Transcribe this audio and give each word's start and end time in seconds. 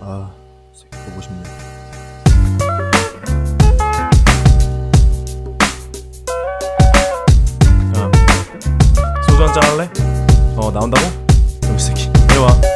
아, 0.00 0.30
새끼 0.72 0.96
보고 1.04 1.20
싶네. 1.20 1.42
야, 7.94 8.10
소주 9.28 9.44
한잔 9.44 9.62
할래? 9.64 9.90
어, 10.56 10.70
나온다고? 10.70 11.06
여기 11.68 11.78
새끼, 11.78 12.10
이리 12.30 12.38
와. 12.38 12.75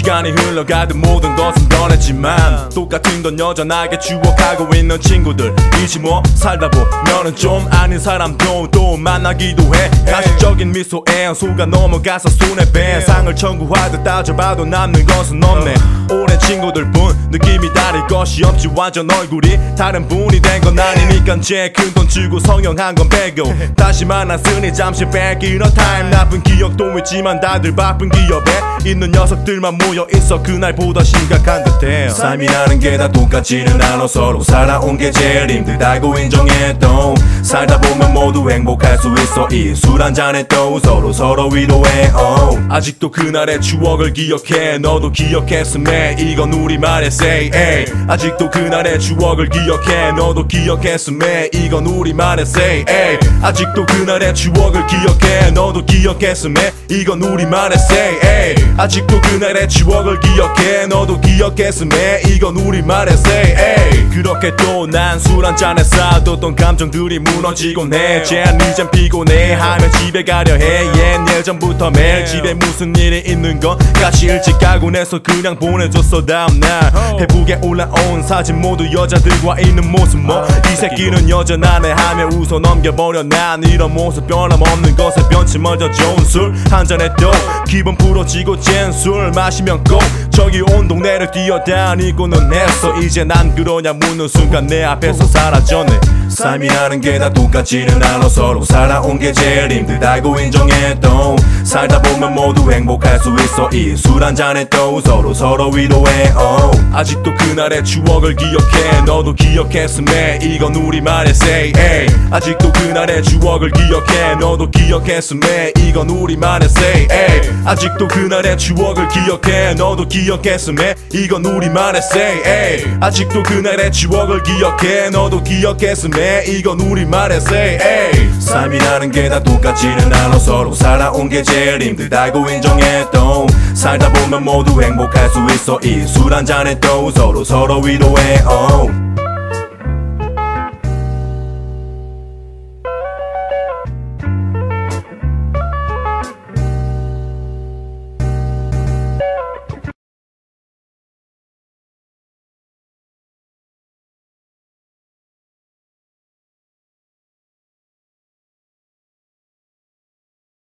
시간이 0.00 0.30
흘러가듯 0.30 0.96
모든 0.96 1.36
것은 1.36 1.68
변했지만 1.68 2.70
똑같은 2.70 3.22
건 3.22 3.38
여전하게 3.38 3.98
추억하고 3.98 4.74
있는 4.74 4.98
친구들 4.98 5.54
이지 5.84 5.98
뭐 5.98 6.22
살다 6.36 6.70
보면은 6.70 7.36
좀 7.36 7.68
아닌 7.70 7.98
사람도 7.98 8.70
또 8.70 8.96
만나기도 8.96 9.62
해. 9.74 9.90
가식적인 10.10 10.72
미소에 10.72 11.34
속아 11.34 11.66
넘어가서 11.66 12.30
손에 12.30 12.72
배 12.72 12.98
상을 13.02 13.36
청구하듯 13.36 14.02
따져봐도 14.02 14.64
남는 14.64 15.04
것은 15.04 15.44
없네. 15.44 15.74
오랜 16.10 16.29
친구들 16.40 16.90
뿐 16.92 17.16
느낌이 17.30 17.72
다를 17.74 18.06
것이 18.06 18.44
없지. 18.44 18.68
완전 18.76 19.10
얼굴이 19.10 19.58
다른 19.76 20.06
분이 20.08 20.40
된 20.42 20.60
건 20.60 20.78
아니니까 20.78 21.40
제 21.40 21.94
큰돈 21.94 22.06
주고 22.08 22.38
성형한 22.40 22.94
건 22.94 23.08
빼고. 23.08 23.44
다시 23.76 24.04
만났으니 24.04 24.72
잠시 24.74 25.04
뺏기는 25.06 25.60
타임. 25.74 26.10
나쁜 26.10 26.42
기억도 26.42 26.98
있지만 26.98 27.40
다들 27.40 27.74
바쁜 27.74 28.10
기업에 28.10 28.50
있는 28.84 29.10
녀석들만 29.12 29.78
모여 29.78 30.06
있어. 30.14 30.42
그날보다 30.42 31.02
심각한 31.04 31.64
듯해 31.64 32.08
삶이라는 32.10 32.78
게 32.80 32.96
다 33.00 33.08
똑같지는 33.08 33.80
않아 33.80 34.06
서로 34.08 34.42
살아온 34.42 34.98
게 34.98 35.10
제일 35.10 35.48
힘들다고 35.50 36.18
인정해도 36.18 37.14
살다 37.42 37.80
보면 37.80 38.12
모두 38.12 38.50
행복할 38.50 38.98
수 38.98 39.08
있어. 39.22 39.48
이 39.52 39.70
술 39.70 40.02
한 40.02 40.12
잔에 40.12 40.42
또 40.48 40.78
서로 40.80 41.12
서로 41.12 41.48
위로해 41.48 42.10
oh. 42.14 42.58
아직도 42.68 43.10
그날의 43.10 43.60
추억을 43.60 44.12
기억해. 44.12 44.78
너도 44.78 45.10
기억했음에 45.12 46.16
이건 46.30 46.52
우리말의 46.52 47.08
say 47.08 47.50
hey. 47.52 47.86
아직도 48.06 48.50
그날의 48.50 49.00
추억을 49.00 49.48
기억해 49.48 50.12
너도 50.12 50.46
기억했음에 50.46 51.50
이건 51.52 51.86
우리말의 51.86 52.44
say 52.46 52.84
hey. 52.88 53.18
아직도 53.42 53.84
그날의 53.86 54.32
추억을 54.32 54.86
기억해 54.86 55.50
너도 55.50 55.84
기억했음에 55.84 56.72
이건 56.88 57.22
우리말의 57.22 57.76
say 57.78 58.18
hey. 58.22 58.54
아직도 58.78 59.20
그날의 59.20 59.68
추억을 59.68 60.20
기억해 60.20 60.86
너도 60.86 61.20
기억했음에 61.20 62.22
이건 62.28 62.56
우리말의 62.56 63.14
say 63.14 63.56
hey. 63.56 64.09
그렇게 64.40 64.56
또 64.56 64.86
난 64.86 65.16
술 65.18 65.44
한 65.44 65.54
잔에 65.54 65.84
쌓아뒀던 65.84 66.56
감정들이 66.56 67.18
무너지곤 67.18 67.92
해. 67.92 68.22
쟤는 68.22 68.58
이젠 68.70 68.90
피곤해. 68.90 69.52
하며 69.52 69.90
집에 69.90 70.24
가려 70.24 70.54
해옛 70.54 71.28
예전부터 71.36 71.90
매일 71.90 72.24
집에 72.24 72.54
무슨 72.54 72.96
일이 72.96 73.22
있는 73.26 73.60
건 73.60 73.76
같이 73.94 74.26
일찍 74.26 74.58
가곤 74.58 74.96
해서 74.96 75.18
그냥 75.22 75.56
보내줬어 75.56 76.24
다음날. 76.24 76.90
페북에 77.18 77.58
올라온 77.62 78.22
사진 78.22 78.60
모두 78.60 78.90
여자들과 78.90 79.60
있는 79.60 79.90
모습 79.90 80.18
뭐. 80.20 80.46
이 80.72 80.76
새끼는 80.76 81.28
여전하네 81.28 81.92
하며 81.92 82.26
웃어 82.28 82.58
넘겨버려. 82.60 83.24
난 83.24 83.62
이런 83.64 83.92
모습 83.92 84.26
변함없는 84.26 84.96
것에 84.96 85.20
변치 85.30 85.58
먼저 85.58 85.90
좋은 85.90 86.24
술 86.24 86.54
한 86.70 86.86
잔에 86.86 87.10
또 87.20 87.30
기분 87.68 87.94
풀어지고 87.96 88.58
쟨술 88.60 89.32
마시면 89.32 89.84
꼭 89.84 90.00
저기 90.30 90.62
온 90.62 90.88
동네를 90.88 91.30
뛰어다니고는 91.30 92.52
했어. 92.54 92.96
이제 93.00 93.24
난 93.24 93.54
그러냐 93.54 93.92
묻는 93.92 94.28
순간 94.30 94.66
내 94.66 94.82
앞에서 94.84 95.24
사라졌네 95.26 95.92
삶이라는 96.28 97.00
게 97.00 97.18
다 97.20 97.28
똑같지는 97.30 98.02
않아 98.02 98.28
서로 98.28 98.64
살아온 98.64 99.18
게 99.18 99.32
제일 99.32 99.70
힘들다고 99.72 100.38
인정해도 100.40 101.36
살다 101.64 102.00
보면 102.00 102.34
모두 102.34 102.70
행복할 102.72 103.18
수 103.18 103.34
있어 103.40 103.68
이 103.72 103.92
술 103.92 104.22
한 104.22 104.34
잔에 104.34 104.64
또 104.70 105.00
서로 105.00 105.34
서로 105.34 105.70
위로해 105.70 106.32
oh. 106.38 106.78
아직도 106.92 107.34
그날의 107.34 107.82
추억을 107.84 108.36
기억해 108.36 109.02
너도 109.06 109.34
기억했음에 109.34 110.38
이건 110.42 110.76
우리말의 110.76 111.30
say 111.32 111.72
hey. 111.76 112.06
아직도 112.30 112.72
그날의 112.72 113.22
추억을 113.22 113.70
기억해 113.70 114.36
너도 114.40 114.70
기억했음에 114.70 115.72
이건 115.78 116.10
우리말의 116.10 116.68
say 116.68 117.06
hey. 117.10 117.50
아직도 117.64 118.08
그날의 118.08 118.56
추억을 118.58 119.08
기억해 119.08 119.74
너도 119.74 120.06
기억했음에 120.06 120.94
이건 121.12 121.44
우리말의 121.46 122.00
say 122.02 122.40
hey. 122.46 122.84
아직도 123.00 123.42
그날의 123.42 123.90
추억 123.90 124.19
을 124.28 124.42
기억해. 124.42 125.10
너도 125.10 125.42
기억했음에 125.42 126.44
이건 126.46 126.80
우리말의 126.80 127.38
say 127.38 127.78
hey. 127.80 128.40
삶이라는 128.40 129.10
게 129.10 129.28
다 129.28 129.40
똑같지는 129.42 130.12
않아. 130.12 130.38
서로 130.38 130.74
살아온 130.74 131.28
게 131.28 131.42
제일 131.42 131.80
힘들다고 131.82 132.48
인정해도 132.50 133.46
살다 133.74 134.12
보면 134.12 134.44
모두 134.44 134.82
행복할 134.82 135.28
수 135.30 135.38
있어. 135.54 135.78
이 135.84 136.02
술 136.02 136.32
한 136.34 136.44
잔에 136.44 136.78
또 136.80 137.10
서로 137.10 137.44
서로 137.44 137.80
위로해 137.80 138.42
oh. 138.48 139.09